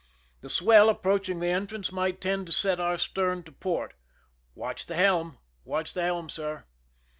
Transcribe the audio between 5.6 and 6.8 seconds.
Watch the helm, sir."